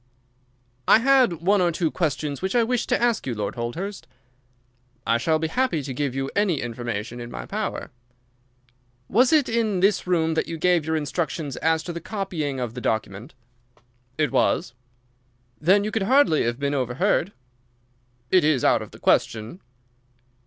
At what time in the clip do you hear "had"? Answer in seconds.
0.97-1.43